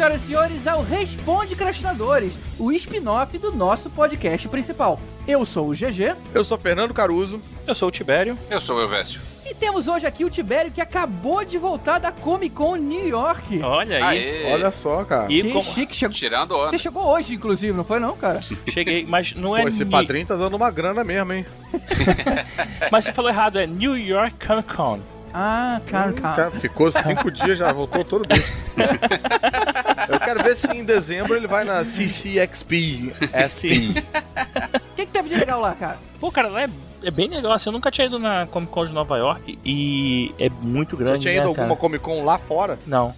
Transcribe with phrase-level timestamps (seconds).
[0.00, 4.98] senhoras e senhores, ao Responde Crastinadores, o spin-off do nosso podcast principal.
[5.28, 6.14] Eu sou o GG.
[6.32, 7.38] Eu sou Fernando Caruso.
[7.66, 8.34] Eu sou o Tibério.
[8.48, 9.20] Eu sou o Elvésio.
[9.44, 13.60] E temos hoje aqui o Tibério que acabou de voltar da Comic Con New York.
[13.62, 14.44] Olha aí.
[14.46, 14.52] Aê.
[14.54, 15.30] Olha só, cara.
[15.30, 15.70] E que como...
[15.74, 16.14] chique, chegou.
[16.16, 16.70] Tirando onda.
[16.70, 18.42] Você chegou hoje, inclusive, não foi não, cara?
[18.72, 21.44] Cheguei, mas não é Pô, esse Ni- padrinho tá dando uma grana mesmo, hein?
[22.90, 24.98] Mas você falou errado, é New York Comic Con.
[25.32, 26.50] Ah, cara, Hum, cara.
[26.52, 28.50] ficou cinco dias, já voltou todo besta.
[30.10, 33.12] Eu quero ver se em dezembro ele vai na CCXP.
[33.30, 33.94] SP.
[34.74, 35.98] O que, que teve de legal lá, cara?
[36.18, 36.68] Pô, cara, lá é,
[37.02, 37.52] é bem legal.
[37.52, 41.20] Assim, eu nunca tinha ido na Comic Con de Nova York e é muito grande,
[41.20, 41.62] tinha né, ido cara?
[41.62, 42.78] alguma Comic Con lá fora?
[42.86, 43.14] Não.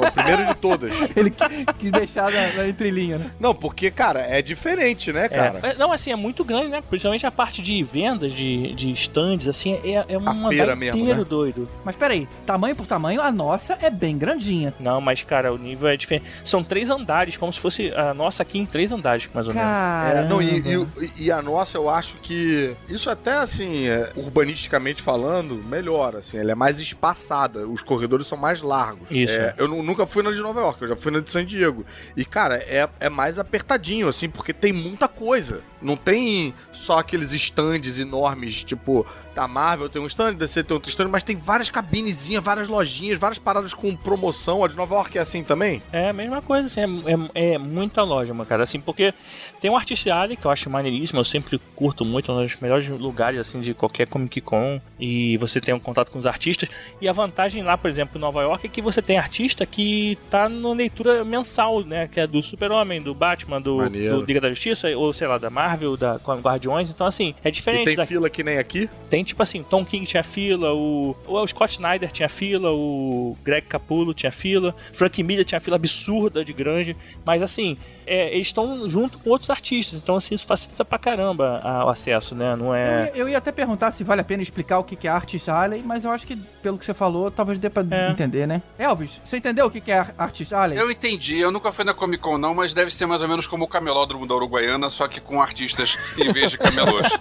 [0.00, 0.92] Foi o primeiro de todas.
[1.16, 1.32] Ele
[1.78, 3.30] quis deixar na, na entrelinha, né?
[3.38, 5.60] Não, porque, cara, é diferente, né, cara?
[5.62, 6.82] É, não, assim, é muito grande, né?
[6.88, 11.00] Principalmente a parte de vendas, de, de stands, assim, é, é uma feira vai mesmo,
[11.00, 11.26] inteiro né?
[11.28, 11.68] doido.
[11.84, 14.72] Mas peraí, tamanho por tamanho, a nossa é bem grandinha.
[14.80, 16.26] Não, mas, cara, o nível é diferente.
[16.44, 19.68] São três andares, como se fosse a nossa aqui em três andares, mais ou menos.
[19.68, 24.10] Cara, É, não, e, e- e a nossa, eu acho que isso até assim, é,
[24.16, 29.10] urbanisticamente falando, melhor, assim, ela é mais espaçada, os corredores são mais largos.
[29.10, 29.32] Isso.
[29.34, 31.44] É, eu nu- nunca fui na de Nova York, eu já fui na de San
[31.44, 31.84] Diego.
[32.16, 35.62] E, cara, é, é mais apertadinho, assim, porque tem muita coisa.
[35.82, 39.06] Não tem só aqueles stands enormes, tipo,
[39.40, 43.18] da Marvel tem um stand, DC tem outro stand, mas tem várias cabinezinhas, várias lojinhas,
[43.18, 44.62] várias paradas com promoção.
[44.62, 45.82] A de Nova York é assim também?
[45.90, 49.14] É a mesma coisa, assim, é, é, é muita loja, meu cara, assim, porque
[49.58, 52.56] tem um Artist Alley que eu acho maneiríssimo, eu sempre curto muito, é um dos
[52.56, 56.68] melhores lugares, assim, de qualquer Comic Con, e você tem um contato com os artistas,
[57.00, 60.18] e a vantagem lá, por exemplo, em Nova York, é que você tem artista que
[60.30, 64.50] tá na leitura mensal, né, que é do Super-Homem, do Batman, do, do Liga da
[64.50, 68.04] Justiça, ou sei lá, da Marvel, da Guardiões, então assim, é E diferente tem da,
[68.04, 68.86] fila que nem aqui?
[69.08, 73.66] tem tipo assim, Tom King tinha fila, o, o Scott Snyder tinha fila, o Greg
[73.66, 77.76] Capullo tinha fila, Frank Miller tinha fila absurda de grande, mas assim,
[78.06, 81.88] é, eles estão junto com outros artistas, então assim, isso facilita pra caramba a- o
[81.88, 82.56] acesso, né?
[82.56, 83.04] Não Eu, é.
[83.04, 85.48] ia, eu ia até perguntar se vale a pena explicar o que que é Artist
[85.48, 88.10] Alley, mas eu acho que, pelo que você falou, talvez dê pra É.
[88.10, 88.62] entender, né?
[88.78, 90.78] Elvis, você entendeu o que que é Artist Alley?
[90.78, 93.46] Eu entendi, eu nunca fui na Comic Con não, mas deve ser mais ou menos
[93.46, 97.06] como o camelódromo da Uruguaiana, só que com artistas em vez de camelôs.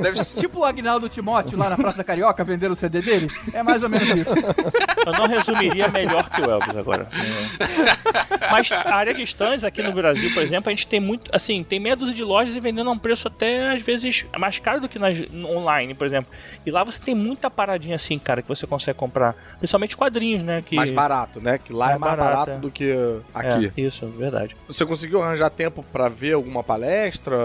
[0.00, 0.40] Deve ser...
[0.40, 3.28] Tipo o Agnaldo Timóteo lá na Praça da Carioca vendendo o CD dele?
[3.52, 4.30] É mais ou menos isso.
[5.06, 7.08] Eu não resumiria melhor que o Elvis agora.
[7.12, 8.50] É.
[8.50, 11.62] Mas a área de stands aqui no Brasil, por exemplo, a gente tem muito, assim,
[11.62, 14.80] tem meia dúzia de lojas e vendendo a um preço até às vezes mais caro
[14.80, 16.30] do que nas online, por exemplo.
[16.64, 20.62] E lá você tem muita paradinha assim, cara, que você consegue comprar, principalmente quadrinhos, né?
[20.64, 21.58] Que Mais barato, né?
[21.58, 22.58] Que lá é Mais mais barato, barato, é.
[22.58, 22.92] do que
[23.34, 23.70] aqui.
[23.76, 24.56] É, isso, verdade.
[24.66, 27.36] Você conseguiu arranjar tempo pra ver alguma palestra,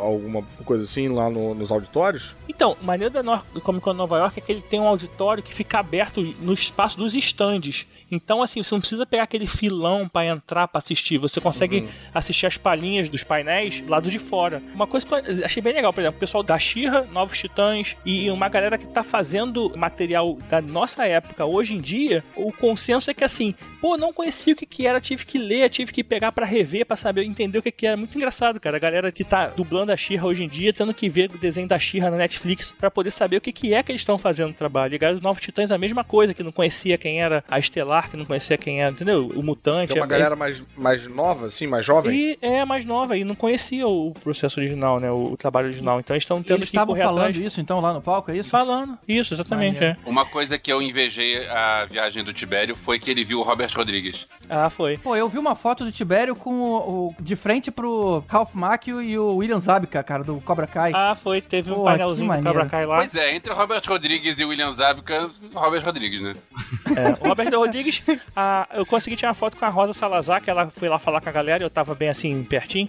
[0.00, 2.34] alguma coisa assim lá no- nos auditórios?
[2.48, 3.22] Então, maneiro da
[3.62, 6.96] Comic Con Nova York é que ele tem um auditório que fica aberto no espaço
[6.96, 7.86] dos estandes.
[8.12, 11.16] Então, assim, você não precisa pegar aquele filão pra entrar pra assistir.
[11.16, 14.62] Você consegue assistir as palhinhas dos painéis do lado de fora.
[14.74, 17.96] Uma coisa que eu achei bem legal, por exemplo, o pessoal da Xirra, Novos Titãs
[18.04, 23.10] e uma galera que tá fazendo material da nossa época hoje em dia, o consenso
[23.10, 26.04] é que assim, pô, não conhecia o que, que era, tive que ler, tive que
[26.04, 27.96] pegar pra rever, pra saber, entender o que, que era.
[27.96, 28.76] Muito engraçado, cara.
[28.76, 31.66] A galera que tá dublando a Xirra hoje em dia, tendo que ver o desenho
[31.66, 34.48] da Xirra na Netflix pra poder saber o que, que é que eles estão fazendo
[34.48, 34.94] no trabalho.
[34.94, 38.01] E galera dos Novos Titãs a mesma coisa, que não conhecia quem era a Estelar,
[38.10, 39.30] que não conhecia quem era, entendeu?
[39.34, 39.92] O Mutante.
[39.92, 42.12] Tem uma é- galera mais, mais nova, assim, mais jovem?
[42.14, 45.10] e é mais nova e não conhecia o processo original, né?
[45.10, 45.98] O, o trabalho original.
[46.00, 47.36] Então eles estão tendo Eles que estavam falando atrás.
[47.36, 48.50] isso então lá no palco, é isso?
[48.50, 48.96] Falando.
[49.06, 49.82] Isso, exatamente.
[49.82, 49.96] É.
[50.06, 53.70] Uma coisa que eu invejei a viagem do Tibério foi que ele viu o Robert
[53.74, 54.26] Rodrigues.
[54.48, 54.98] Ah, foi.
[54.98, 59.02] Pô, eu vi uma foto do Tibério com o, o- de frente pro Ralph Macchio
[59.02, 60.92] e o William Zabka, cara, do Cobra Kai.
[60.94, 61.40] Ah, foi.
[61.40, 62.66] Teve um Porra, painelzinho do maneiro.
[62.68, 62.96] Kai lá.
[62.96, 66.34] Pois é, entre o Robert Rodrigues e o William Zabka, Robert Rodrigues, né?
[66.96, 67.91] É, o Roberto Rodrigues,
[68.36, 71.20] a- eu consegui tirar uma foto com a Rosa Salazar, que ela foi lá falar
[71.20, 72.88] com a galera, eu tava bem assim, pertinho.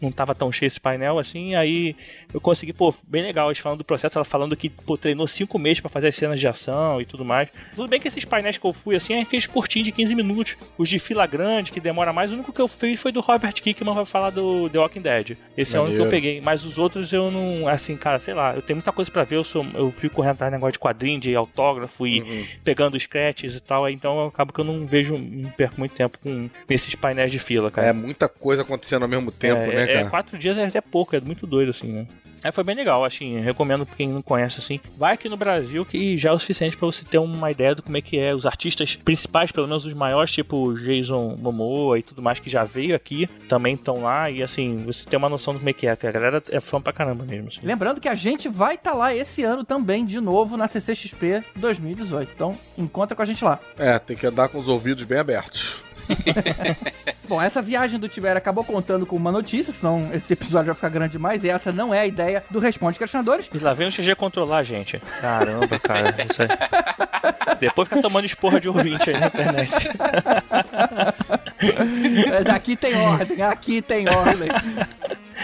[0.00, 1.96] Não tava tão cheio esse painel assim, aí
[2.32, 5.58] eu consegui, pô, bem legal, eles falando do processo, ela falando que, pô, treinou cinco
[5.58, 7.48] meses pra fazer as cenas de ação e tudo mais.
[7.74, 10.56] Tudo bem que esses painéis que eu fui, assim, eu fiz curtinho de 15 minutos.
[10.76, 13.54] Os de fila grande, que demora mais, o único que eu fiz foi do Robert
[13.54, 15.36] Kickman pra falar do The Walking Dead.
[15.56, 16.10] Esse é o único que eu Maneiro.
[16.10, 19.24] peguei, mas os outros eu não, assim, cara, sei lá, eu tenho muita coisa pra
[19.24, 23.54] ver, eu, sou, eu fico correndo atrás negócio de quadrinho, de autógrafo e pegando scratches
[23.56, 26.48] e tal, aí então eu acabo que eu não vejo, não perco muito tempo com
[26.68, 27.86] nesses painéis de fila, cara.
[27.86, 30.10] É muita coisa acontecendo ao mesmo tempo, é, né, é- cara?
[30.10, 32.06] quatro dias é até pouco, é muito doido, assim, né?
[32.44, 34.78] Aí foi bem legal, assim, recomendo pra quem não conhece, assim.
[34.96, 37.82] Vai aqui no Brasil que já é o suficiente pra você ter uma ideia do
[37.82, 38.34] como é que é.
[38.34, 42.48] Os artistas principais, pelo menos os maiores, tipo o Jason Momoa e tudo mais, que
[42.48, 44.30] já veio aqui, também estão lá.
[44.30, 46.60] E assim, você tem uma noção do como é que é, que a galera é
[46.60, 47.48] fã pra caramba mesmo.
[47.48, 47.60] Assim.
[47.64, 52.30] Lembrando que a gente vai estar lá esse ano também, de novo, na CCXP 2018.
[52.32, 53.58] Então, encontra com a gente lá.
[53.76, 55.82] É, tem que andar com os ouvidos bem abertos.
[57.28, 60.88] Bom, essa viagem do Tibério acabou contando com uma notícia, senão esse episódio vai ficar
[60.88, 63.48] grande demais, e essa não é a ideia do Responde Questionadores.
[63.52, 65.00] E lá vem o GG controlar a gente.
[65.20, 66.14] Caramba, cara.
[66.30, 66.48] Isso aí.
[67.58, 69.88] Depois fica tomando esporra de ouvinte aí na internet.
[72.28, 74.48] Mas aqui tem ordem, aqui tem ordem.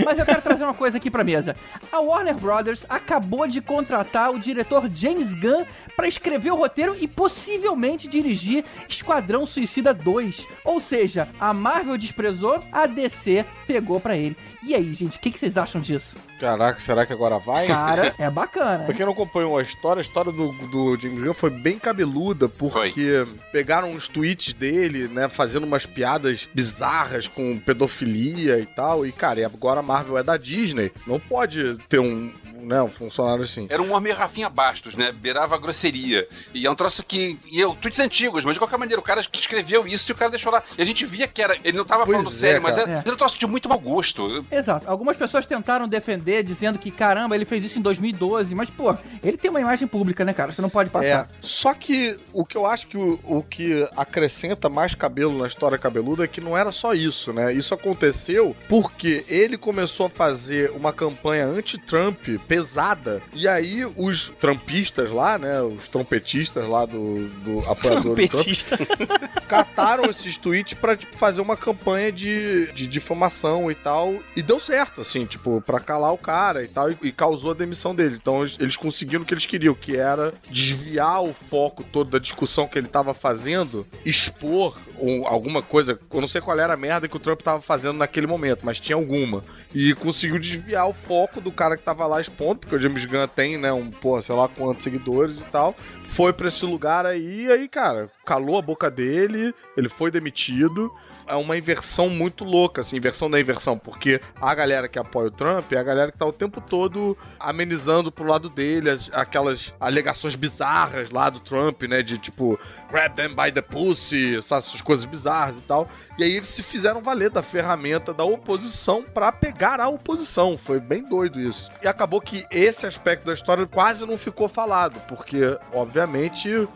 [0.04, 1.54] Mas eu quero trazer uma coisa aqui pra mesa.
[1.90, 5.64] A Warner Brothers acabou de contratar o diretor James Gunn
[5.96, 10.46] para escrever o roteiro e possivelmente dirigir Esquadrão Suicida 2.
[10.64, 14.36] Ou seja, a Marvel desprezou, a DC pegou pra ele.
[14.62, 16.16] E aí, gente, o que, que vocês acham disso?
[16.38, 17.66] Caraca, será que agora vai?
[17.68, 18.84] Cara, é bacana.
[18.84, 22.48] Pra quem não acompanhou a história, a história do, do James Gunn foi bem cabeluda,
[22.48, 29.12] porque pegaram uns tweets dele, né, fazendo umas piadas bizarras com pedofilia e tal, e
[29.12, 33.44] cara, e agora a Marvel é da Disney, não pode ter um, né, um funcionário
[33.44, 33.66] assim.
[33.68, 35.12] Era um homem Rafinha Bastos, né?
[35.12, 36.26] Beirava a grosseria.
[36.54, 37.38] E é um troço que.
[37.50, 40.16] E eu, tweets antigos, mas de qualquer maneira, o cara que escreveu isso e o
[40.16, 40.62] cara deixou lá.
[40.76, 41.56] E a gente via que era.
[41.64, 42.90] Ele não tava Pois falando é, sério, mas cara.
[42.90, 44.44] era, era um troço de muito mau gosto.
[44.50, 44.88] Exato.
[44.88, 48.54] Algumas pessoas tentaram defender, dizendo que, caramba, ele fez isso em 2012.
[48.54, 50.52] Mas, pô, ele tem uma imagem pública, né, cara?
[50.52, 51.28] Você não pode É, passar.
[51.40, 55.78] só que o que eu acho que o, o que acrescenta mais cabelo na história
[55.78, 57.52] cabeluda é que não era só isso, né?
[57.52, 62.18] Isso aconteceu porque ele começou a fazer uma campanha anti-Trump
[62.52, 63.22] pesada.
[63.32, 65.62] E aí os trumpistas lá, né?
[65.62, 68.98] Os trompetistas lá do, do apoiador do Trump
[69.48, 74.14] cataram esses tweets pra tipo, fazer uma campanha de, de difamação e tal.
[74.36, 76.90] E deu certo, assim, tipo, pra calar o cara e tal.
[76.90, 78.18] E, e causou a demissão dele.
[78.20, 82.18] Então eles, eles conseguiram o que eles queriam, que era desviar o foco todo da
[82.18, 85.98] discussão que ele tava fazendo, expor um- alguma coisa.
[86.12, 88.78] Eu não sei qual era a merda que o Trump tava fazendo naquele momento, mas
[88.78, 89.42] tinha alguma.
[89.74, 93.26] E conseguiu desviar o foco do cara que tava lá expondo, porque o James Gunn
[93.26, 95.74] tem, né, um, pô, sei lá quantos seguidores e tal.
[96.14, 100.92] Foi pra esse lugar aí, aí, cara, calou a boca dele, ele foi demitido.
[101.26, 105.30] É uma inversão muito louca, assim, inversão da inversão, porque a galera que apoia o
[105.30, 109.72] Trump é a galera que tá o tempo todo amenizando pro lado dele as- aquelas
[109.80, 112.58] alegações bizarras lá do Trump, né, de tipo,
[112.92, 115.88] grab them by the pussy, essas coisas bizarras e tal.
[116.18, 120.58] E aí eles se fizeram valer da ferramenta da oposição pra pegar a oposição.
[120.62, 121.70] Foi bem doido isso.
[121.82, 126.68] E acabou que esse aspecto da história quase não ficou falado, porque, obviamente,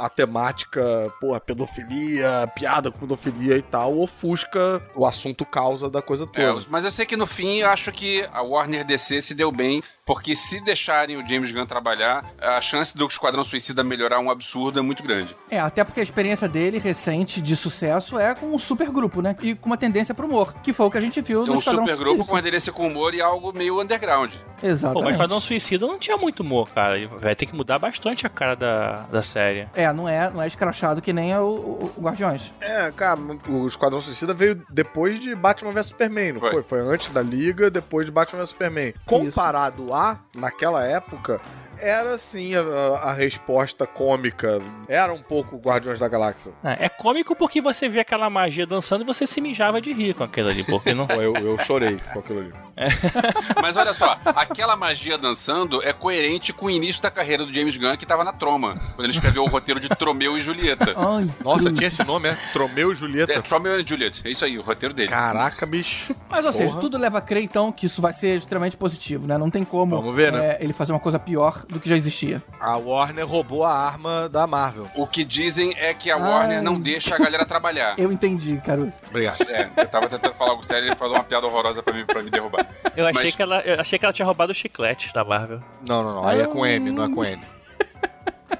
[0.00, 6.00] a temática, pô, a pedofilia, piada com pedofilia e tal, ofusca o assunto causa da
[6.00, 6.66] coisa É, toda.
[6.70, 9.82] mas eu sei que no fim eu acho que a Warner DC se deu bem,
[10.04, 14.78] porque se deixarem o James Gunn trabalhar, a chance do Esquadrão Suicida melhorar um absurdo
[14.78, 15.36] é muito grande.
[15.50, 19.34] É, até porque a experiência dele recente de sucesso é com um supergrupo, né?
[19.40, 21.54] E com uma tendência pro humor, que foi o que a gente viu É no
[21.54, 22.30] um Esquadrão super grupo Suicida.
[22.30, 24.32] com aderência com humor e algo meio underground.
[24.34, 25.10] Pô, mas Exatamente.
[25.12, 26.94] Esquadrão Suicida não tinha muito humor, cara.
[27.18, 29.68] Vai ter que mudar bastante a cara da, da série.
[29.74, 32.52] É, não é, não é escrachado que nem é o, o- o Guardiões.
[32.60, 33.18] É, cara,
[33.48, 36.50] o Esquadrão Suicida veio depois de Batman vs Superman, não foi?
[36.50, 36.62] Foi.
[36.62, 36.80] foi?
[36.80, 38.94] antes da Liga, depois de Batman vs Superman.
[39.04, 41.40] Comparado a, naquela época,
[41.80, 44.60] era sim a, a resposta cômica.
[44.88, 46.52] Era um pouco Guardiões da Galáxia.
[46.62, 50.14] É, é cômico porque você vê aquela magia dançando e você se mijava de rir
[50.14, 51.06] com aquilo ali, porque não.
[51.06, 52.52] Eu, eu chorei com aquilo ali.
[53.62, 57.76] Mas olha só, aquela magia dançando é coerente com o início da carreira do James
[57.76, 60.94] Gunn, que tava na Troma, quando ele escreveu o roteiro de Tromeu e Julieta.
[60.96, 62.36] Ai, Nossa, tinha esse nome, é?
[62.52, 63.32] Tromeu e Julieta.
[63.32, 65.08] É, Tromeu e Juliet, é isso aí, o roteiro dele.
[65.08, 66.14] Caraca, bicho.
[66.28, 66.80] Mas, ou seja, Porra.
[66.80, 69.38] tudo leva a crer, então, que isso vai ser extremamente positivo, né?
[69.38, 70.46] Não tem como Vamos ver, né?
[70.46, 72.42] é, ele fazer uma coisa pior do que já existia.
[72.60, 74.88] A Warner roubou a arma da Marvel.
[74.94, 76.22] O que dizem é que a Ai.
[76.22, 77.94] Warner não deixa a galera trabalhar.
[77.98, 78.92] Eu entendi, Caruso.
[79.08, 79.42] Obrigado.
[79.48, 82.04] É, eu tava tentando falar algo sério e ele falou uma piada horrorosa pra mim,
[82.04, 82.66] pra me derrubar.
[82.96, 85.62] Eu achei, Mas- que ela, eu achei que ela tinha roubado o chiclete da Marvel.
[85.86, 86.28] Não, não, não.
[86.28, 87.42] Aí é com M, não é com N.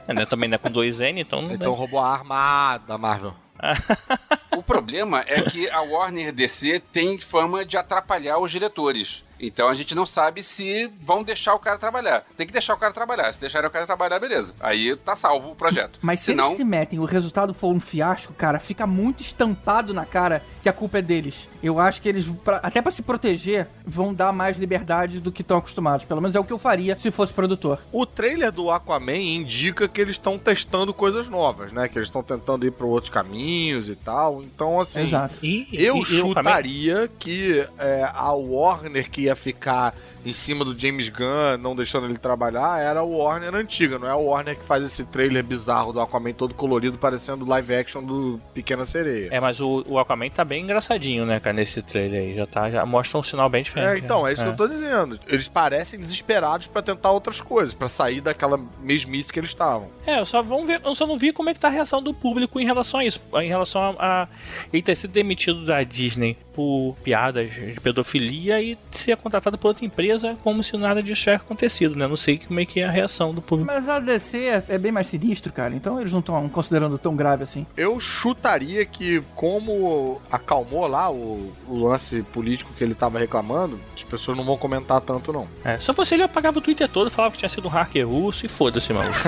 [0.06, 2.99] É, né, Também não é com dois N, então não Então roubou a arma da
[2.99, 3.34] Marvel.
[4.56, 9.25] O problema é que a Warner DC tem fama de atrapalhar os diretores.
[9.46, 12.24] Então a gente não sabe se vão deixar o cara trabalhar.
[12.36, 13.32] Tem que deixar o cara trabalhar.
[13.32, 14.54] Se deixarem o cara trabalhar, beleza.
[14.60, 15.98] Aí tá salvo o projeto.
[16.02, 19.22] Mas se Senão, eles se metem e o resultado for um fiasco, cara, fica muito
[19.22, 21.48] estampado na cara que a culpa é deles.
[21.62, 25.42] Eu acho que eles, pra- até pra se proteger, vão dar mais liberdade do que
[25.42, 26.06] estão acostumados.
[26.06, 27.78] Pelo menos é o que eu faria se fosse produtor.
[27.92, 31.86] O trailer do Aquaman indica que eles estão testando coisas novas, né?
[31.88, 34.42] Que eles estão tentando ir para outros caminhos e tal.
[34.42, 35.34] Então, assim, Exato.
[35.42, 40.64] E, eu e- e chutaria que é, a Warner que ia ia ficar em cima
[40.64, 44.56] do James Gunn, não deixando ele trabalhar, era o Warner antiga, não é o Warner
[44.56, 49.28] que faz esse trailer bizarro do Aquaman todo colorido, parecendo live action do Pequena Sereia.
[49.30, 52.34] É, mas o, o Aquaman tá bem engraçadinho, né, cara, nesse trailer aí.
[52.34, 53.96] Já, tá, já mostra um sinal bem diferente.
[53.96, 54.48] É, então, é isso né?
[54.48, 55.20] que eu tô dizendo.
[55.28, 59.88] Eles parecem desesperados pra tentar outras coisas, pra sair daquela mesmice que eles estavam.
[60.06, 62.02] É, eu só, vamos ver, eu só não vi como é que tá a reação
[62.02, 63.20] do público em relação a isso.
[63.34, 64.28] Em relação a, a
[64.72, 69.84] ele ter sido demitido da Disney por piadas de pedofilia e ser contratado por outra
[69.84, 72.06] empresa como se nada disso tivesse acontecido, né?
[72.06, 73.70] Não sei como é que é a reação do público.
[73.73, 75.75] Mas a DC é, é bem mais sinistro, cara.
[75.75, 77.66] Então eles não estão considerando tão grave assim.
[77.76, 84.02] Eu chutaria que, como acalmou lá o, o lance político que ele tava reclamando, as
[84.02, 85.49] pessoas não vão comentar tanto, não.
[85.64, 87.70] É, se eu fosse ele, eu apagava o Twitter todo, falava que tinha sido um
[87.70, 89.14] hacker russo e foda-se, maluco.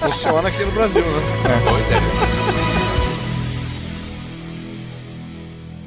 [0.00, 1.20] Funciona aqui no Brasil, né?
[1.64, 2.69] Boa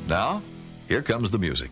[0.08, 0.42] Now,
[0.88, 1.72] here comes the music.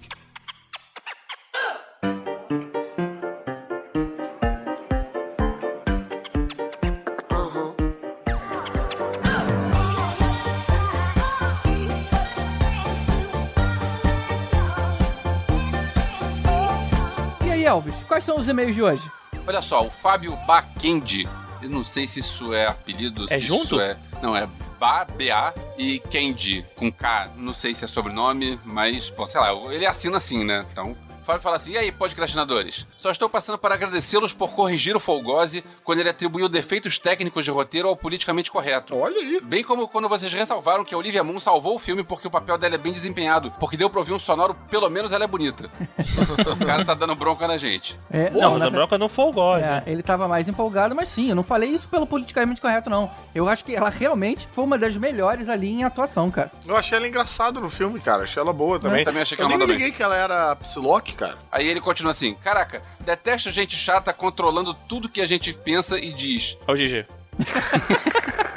[17.44, 19.04] E aí, Elvis, quais são os e-mails de hoje?
[19.46, 21.28] Olha só, o Fábio Bakendi.
[21.62, 23.66] Eu não sei se isso é apelido, É se junto?
[23.66, 23.98] isso é.
[24.22, 24.48] Não, é
[24.80, 27.30] Ba, B-A e Kendi, com K.
[27.38, 30.66] Não sei se é sobrenome, mas, bom, sei lá, ele assina assim, né?
[30.72, 30.96] Então.
[31.24, 32.86] Fábio fala assim: e aí, podcastinadores?
[32.98, 37.52] Só estou passando para agradecê-los por corrigir o Folgose quando ele atribuiu defeitos técnicos de
[37.52, 38.96] roteiro ao politicamente correto.
[38.98, 39.40] Olha aí.
[39.42, 42.58] Bem como quando vocês ressalvaram que a Olivia Munn salvou o filme porque o papel
[42.58, 45.70] dela é bem desempenhado, porque deu pra ouvir um sonoro, pelo menos ela é bonita.
[46.62, 48.00] o cara tá dando bronca na gente.
[48.10, 49.84] É, não, na da bronca não foi o God, É, né?
[49.86, 53.12] ele tava mais empolgado, mas sim, eu não falei isso pelo politicamente correto, não.
[53.34, 56.52] Eu acho que ela realmente foi uma das melhores ali em atuação, cara.
[56.66, 58.24] Eu achei ela engraçada no filme, cara.
[58.24, 59.00] Achei ela boa também.
[59.00, 59.86] Eu também achei que eu ela nem me mandou bem.
[59.86, 61.38] liguei que ela era Psylocke, cara.
[61.52, 66.14] Aí ele continua assim: Caraca, detesto gente chata controlando tudo que a gente pensa e
[66.14, 66.58] diz.
[66.68, 67.06] Ó o GG.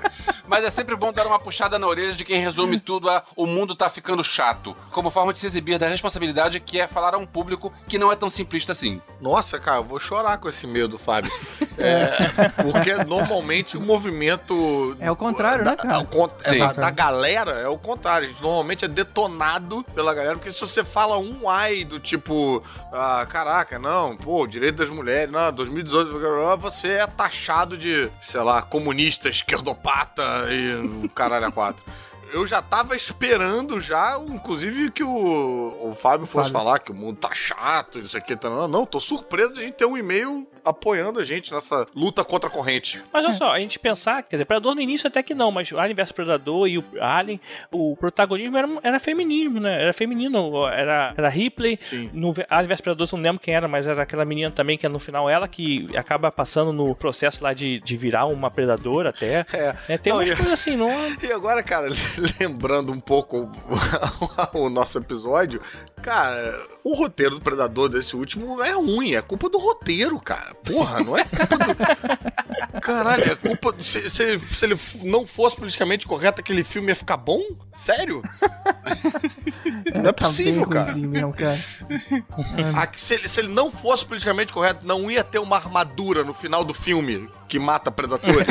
[0.46, 3.46] Mas é sempre bom dar uma puxada na orelha de quem resume tudo a o
[3.46, 7.18] mundo tá ficando chato, como forma de se exibir da responsabilidade que é falar a
[7.18, 9.00] um público que não é tão simplista assim.
[9.20, 11.32] Nossa, cara, eu vou chorar com esse medo, Fábio.
[11.76, 12.28] É,
[12.62, 14.96] porque normalmente o movimento.
[15.00, 15.94] É o contrário, né, da, cara?
[15.94, 16.58] é o con- é Sim.
[16.58, 18.28] da, da galera é o contrário.
[18.28, 22.62] A gente normalmente é detonado pela galera, porque se você fala um ai do tipo,
[22.92, 28.62] ah, caraca, não, pô, direito das mulheres, não, 2018, você é taxado de, sei lá,
[28.62, 31.82] comunista, esquerdopata e o caralho a quatro.
[32.32, 36.64] Eu já tava esperando já, inclusive, que o, o Fábio fosse Fábio.
[36.64, 39.62] falar que o mundo tá chato, isso aqui, tá, não, não, tô surpreso de a
[39.62, 43.02] gente ter um e-mail apoiando a gente nessa luta contra a corrente.
[43.12, 45.70] Mas olha só, a gente pensar, quer dizer, Predador no início até que não, mas
[45.72, 47.40] o Alien vs Predador e o Alien,
[47.70, 49.82] o protagonismo era, era feminismo, né?
[49.82, 51.78] Era feminino, era, era Ripley.
[51.82, 52.10] Sim.
[52.12, 54.88] No Alien vs Predador, não lembro quem era, mas era aquela menina também que é
[54.88, 59.44] no final ela que acaba passando no processo lá de, de virar uma predadora até.
[59.54, 59.74] É.
[59.88, 60.88] É, tem Não, umas coisas assim, não.
[61.22, 61.88] E agora, cara,
[62.40, 63.50] lembrando um pouco
[64.52, 65.60] o nosso episódio,
[66.02, 70.53] cara, o roteiro do Predador desse último é ruim, é culpa do roteiro, cara.
[70.64, 72.80] Porra, não é culpa do.
[72.80, 73.72] Caralho, é culpa.
[73.72, 77.40] do- Se, se, ele, se ele não fosse politicamente correto, aquele filme ia ficar bom?
[77.72, 78.22] Sério?
[79.94, 80.94] Não é Tá possível, bem cara.
[80.96, 81.58] mesmo, cara.
[82.76, 86.34] Ah, se, ele, se ele não fosse politicamente correto, não ia ter uma armadura no
[86.34, 88.46] final do filme que mata predadores.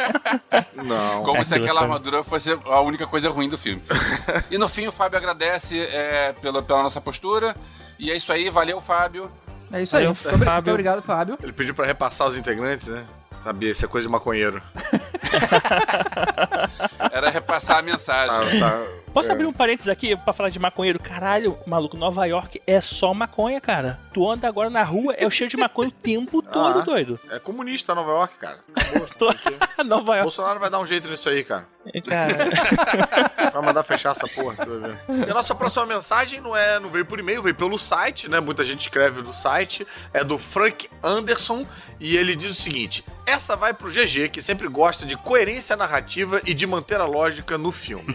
[0.84, 1.22] não.
[1.24, 3.82] Como É se aquela armadura fosse a única coisa ruim do filme.
[4.50, 7.56] e no fim, o Fábio agradece é, pela, pela nossa postura.
[7.98, 9.30] E é isso aí, valeu, Fábio.
[9.72, 10.04] É isso aí.
[10.04, 10.52] Valeu, Fábio.
[10.52, 11.38] muito obrigado, Fábio.
[11.42, 13.04] Ele pediu pra repassar os integrantes, né?
[13.32, 14.60] Sabia, isso é coisa de maconheiro.
[17.12, 18.60] Era repassar a mensagem.
[18.60, 18.82] Tá, tá.
[19.12, 19.32] Posso É.
[19.32, 20.98] abrir um parênteses aqui pra falar de maconheiro?
[21.00, 23.98] Caralho, maluco, Nova York é só maconha, cara.
[24.12, 26.82] Tu anda agora na rua, é o cheiro de maconha o tempo todo, Ah.
[26.84, 27.18] doido.
[27.30, 28.58] É comunista Nova York, cara.
[28.74, 29.08] Acabou.
[29.18, 29.34] Tô-
[29.84, 31.66] Nova York, Bolsonaro vai dar um jeito nisso aí, cara.
[32.06, 33.50] cara.
[33.52, 35.26] Vai mandar fechar essa porra, você vai ver.
[35.26, 38.38] E a nossa próxima mensagem não é, não veio por e-mail, veio pelo site, né?
[38.38, 39.86] Muita gente escreve do site.
[40.12, 41.66] É do Frank Anderson
[41.98, 46.40] e ele diz o seguinte: essa vai pro GG, que sempre gosta de coerência narrativa
[46.44, 48.14] e de manter a lógica no filme.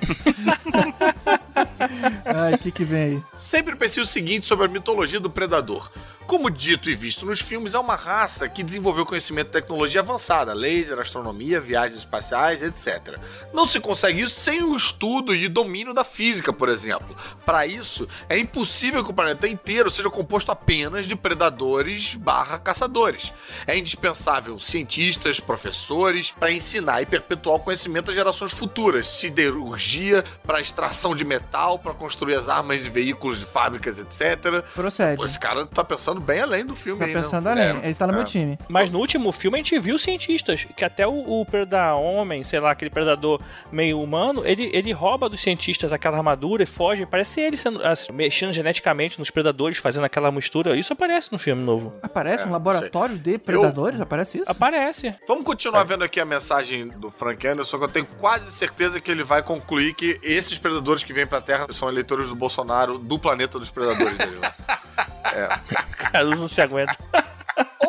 [2.25, 3.23] Ai, o que que vem aí?
[3.33, 5.89] Sempre pensei o seguinte sobre a mitologia do predador.
[6.27, 10.55] Como dito e visto nos filmes, é uma raça que desenvolveu conhecimento de tecnologia avançada,
[10.55, 13.19] laser, astronomia, viagens espaciais, etc.
[13.53, 17.15] Não se consegue isso sem o estudo e domínio da física, por exemplo.
[17.45, 23.31] Para isso, é impossível que o planeta inteiro seja composto apenas de predadores barra caçadores.
[23.67, 30.59] É indispensável cientistas, professores, para ensinar e perpetuar o conhecimento às gerações futuras, siderurgia para
[30.75, 34.61] extração de metal pra construir as armas e veículos de fábricas, etc.
[34.73, 35.15] Procede.
[35.17, 37.21] Pô, esse cara tá pensando bem além do filme Tá aí, né?
[37.21, 37.63] pensando além.
[37.63, 38.15] É, Ele tá no é.
[38.17, 38.59] meu time.
[38.67, 42.59] Mas no último filme a gente viu cientistas, que até o, o predador homem, sei
[42.59, 43.39] lá, aquele predador
[43.71, 47.05] meio humano, ele, ele rouba dos cientistas aquela armadura e foge.
[47.05, 50.75] Parece ele sendo, assim, mexendo geneticamente nos predadores, fazendo aquela mistura.
[50.77, 51.93] Isso aparece no filme novo.
[52.03, 53.99] Aparece É, um laboratório de predadores?
[54.01, 54.51] Aparece isso?
[54.51, 55.15] Aparece.
[55.27, 59.09] Vamos continuar vendo aqui a mensagem do Frank Anderson, que eu tenho quase certeza que
[59.11, 63.19] ele vai concluir que esses predadores que vêm pra Terra são eleitores do Bolsonaro do
[63.19, 64.39] planeta dos predadores dele.
[64.39, 64.49] né?
[66.11, 66.97] Caruso não se aguenta.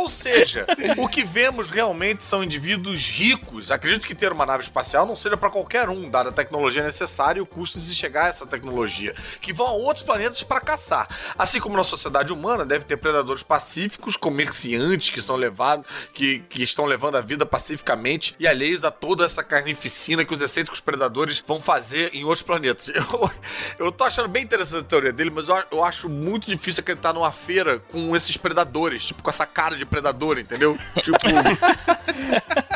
[0.06, 0.64] Ou seja,
[0.98, 3.72] o que vemos realmente são indivíduos ricos.
[3.72, 7.40] Acredito que ter uma nave espacial não seja para qualquer um, dada a tecnologia necessária
[7.40, 10.60] e o custo de se chegar a essa tecnologia, que vão a outros planetas para
[10.60, 11.08] caçar.
[11.36, 15.84] Assim como na sociedade humana deve ter predadores pacíficos, comerciantes que são levados,
[16.14, 20.40] que, que estão levando a vida pacificamente e alheios a toda essa carnificina que os
[20.40, 22.92] excêntricos predadores vão fazer em outros planetas.
[22.96, 23.30] Eu,
[23.78, 27.12] eu tô achando bem interessante a teoria dele, mas eu, eu acho muito difícil acreditar
[27.12, 30.76] numa feira com esses predadores, tipo, com essa cara de predador, entendeu?
[31.02, 31.16] Tipo,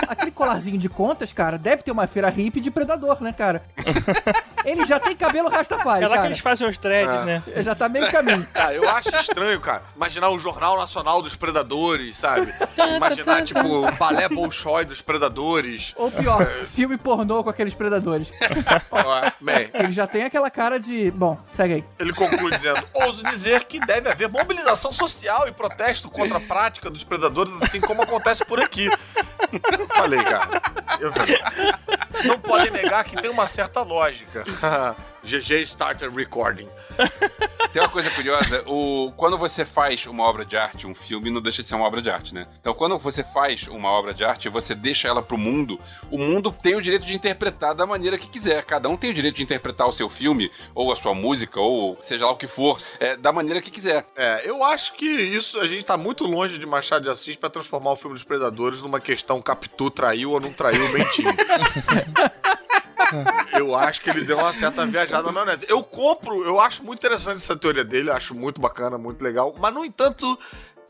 [0.08, 3.62] Aquele colarzinho de contas, cara, deve ter uma feira hippie de predador, né, cara?
[4.64, 6.28] Ele já tem cabelo Rastafari, É lá que cara.
[6.28, 7.24] eles fazem os threads, Ah.
[7.24, 7.42] né?
[7.58, 8.46] Já tá meio caminho.
[8.52, 9.82] cara, eu acho estranho, cara.
[9.96, 12.52] Imaginar o Jornal Nacional dos Predadores, sabe?
[12.96, 15.92] Imaginar, tipo, o Balé Bolshoi dos Predadores.
[15.96, 18.30] Ou pior, filme pornô com aqueles predadores.
[19.74, 21.10] Ele já tem aquela cara de.
[21.10, 21.84] Bom, segue aí.
[21.98, 26.90] ele conclui dizendo: ouso dizer que deve haver mobilização social e protesto contra a prática
[26.90, 28.88] dos predadores, assim como acontece por aqui.
[29.78, 30.62] Eu falei, cara.
[31.00, 31.38] Eu falei.
[32.24, 34.44] Não podem negar que tem uma certa lógica.
[35.22, 36.68] GG Starter Recording.
[37.72, 41.40] Tem uma coisa curiosa, o, quando você faz uma obra de arte, um filme, não
[41.40, 42.48] deixa de ser uma obra de arte, né?
[42.60, 45.78] Então, quando você faz uma obra de arte e você deixa ela pro mundo,
[46.10, 48.64] o mundo tem o direito de interpretar da maneira que quiser.
[48.64, 51.96] Cada um tem o direito de interpretar o seu filme, ou a sua música, ou
[52.00, 54.04] seja lá o que for, é, da maneira que quiser.
[54.16, 57.48] É, eu acho que isso a gente tá muito longe de Machado de Assis pra
[57.48, 61.30] transformar o filme dos Predadores numa questão Capitu traiu ou não traiu o Bentinho.
[63.58, 65.66] eu acho que ele deu uma certa viajada na maionese.
[65.68, 69.72] Eu compro, eu acho muito interessante essa teoria dele, acho muito bacana, muito legal, mas
[69.72, 70.38] no entanto.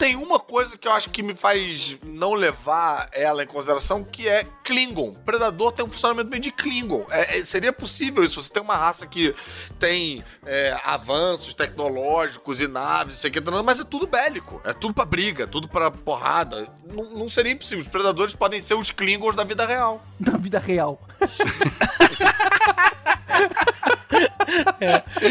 [0.00, 4.26] Tem uma coisa que eu acho que me faz não levar ela em consideração, que
[4.26, 5.12] é Klingon.
[5.26, 7.04] Predador tem um funcionamento bem de Klingon.
[7.10, 8.40] É, é- seria possível isso.
[8.40, 9.34] Você tem uma raça que
[9.78, 14.58] tem é, avanços tecnológicos e naves, não sei o que, mas é tudo bélico.
[14.64, 16.72] É tudo pra briga, tudo pra porrada.
[16.90, 17.82] Não, não seria impossível.
[17.84, 20.02] Os predadores podem ser os Klingons da vida real.
[20.18, 20.98] Da vida real.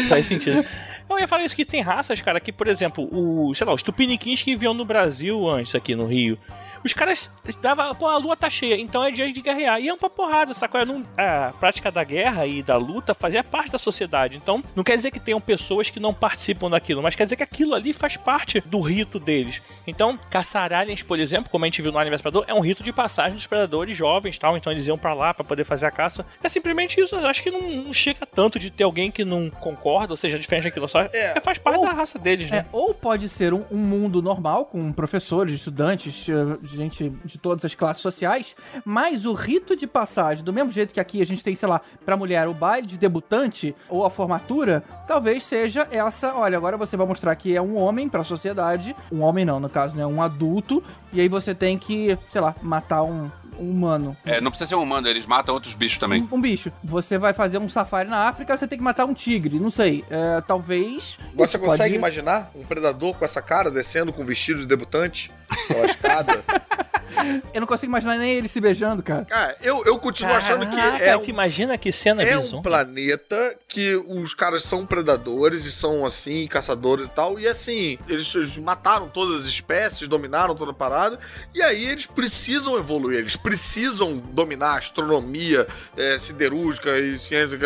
[0.08, 0.64] Faz sentido.
[1.10, 3.82] Eu ia falar isso que tem raças, cara, que, por exemplo, o, sei lá, os
[3.82, 6.38] tupiniquins que viviam no Brasil antes, aqui no Rio.
[6.84, 9.80] Os caras davam, pô, a lua tá cheia, então é dia de guerrear.
[9.80, 10.84] Iam pra porrada, sacou?
[10.86, 14.36] Não, a prática da guerra e da luta fazia parte da sociedade.
[14.36, 17.42] Então, não quer dizer que tenham pessoas que não participam daquilo, mas quer dizer que
[17.42, 19.60] aquilo ali faz parte do rito deles.
[19.86, 22.82] Então, caçar aliens, por exemplo, como a gente viu no Anime Predador, é um rito
[22.82, 24.56] de passagem dos predadores jovens tal.
[24.56, 26.24] Então, eles iam pra lá pra poder fazer a caça.
[26.42, 27.14] É simplesmente isso.
[27.14, 30.38] Eu acho que não, não chega tanto de ter alguém que não concorda, ou seja,
[30.38, 31.02] diferente daquilo só.
[31.02, 32.58] É, É, faz parte ou- da raça deles, né?
[32.58, 37.64] É, ou pode ser um, um mundo normal, com professores, estudantes, eh, gente de todas
[37.64, 38.54] as classes sociais,
[38.84, 41.80] mas o rito de passagem, do mesmo jeito que aqui a gente tem, sei lá,
[42.04, 46.96] pra mulher o baile de debutante ou a formatura, talvez seja essa, olha, agora você
[46.96, 50.22] vai mostrar que é um homem pra sociedade, um homem não, no caso, né, um
[50.22, 53.30] adulto, e aí você tem que, sei lá, matar um,
[53.60, 54.16] um humano.
[54.24, 56.22] É, não precisa ser um humano, eles matam outros bichos também.
[56.30, 56.72] Um, um bicho.
[56.82, 59.58] Você vai fazer um safari na África, você tem que matar um tigre.
[59.60, 60.04] Não sei.
[60.10, 61.18] É, talvez.
[61.34, 65.30] Você Pode- consegue imaginar um predador com essa cara descendo com vestido de debutante
[65.68, 66.42] pela escada?
[67.52, 69.24] Eu não consigo imaginar nem ele se beijando, cara.
[69.24, 73.56] Cara, eu, eu continuo achando que Caraca, é um, imagina que cena é um planeta
[73.68, 77.38] que os caras são predadores e são assim, caçadores e tal.
[77.38, 81.18] E assim, eles mataram todas as espécies, dominaram toda a parada.
[81.54, 87.58] E aí eles precisam evoluir, eles precisam dominar a astronomia é, siderúrgica e ciência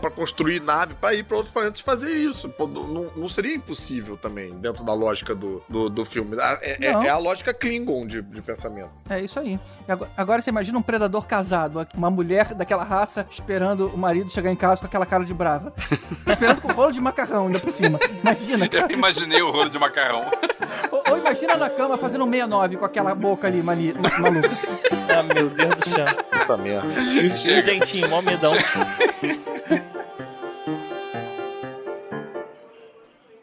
[0.00, 2.48] para construir nave para ir para outros planetas fazer isso.
[2.48, 6.36] Pô, não, não seria impossível também, dentro da lógica do, do, do filme.
[6.38, 7.02] É, é- Não.
[7.02, 8.85] é a lógica Klingon de, de pensamento.
[9.08, 9.58] É isso aí.
[9.88, 14.50] Agora, agora você imagina um predador casado, uma mulher daquela raça esperando o marido chegar
[14.50, 15.72] em casa com aquela cara de brava.
[16.26, 17.98] esperando com rolo de macarrão ainda por cima.
[18.22, 20.24] Imagina, Eu imaginei o rolo de macarrão.
[20.90, 24.48] Ou, ou imagina na cama fazendo um 69 com aquela boca ali mali, maluca.
[25.16, 26.06] Ah, meu Deus do céu.
[26.30, 26.88] Puta merda.
[27.00, 28.52] E o dentinho, mó medão.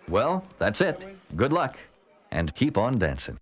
[0.10, 1.06] Well, that's it.
[1.36, 1.78] Good luck.
[2.32, 3.38] And keep on dancing.